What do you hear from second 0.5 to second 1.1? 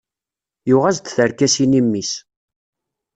Yuɣ-as-d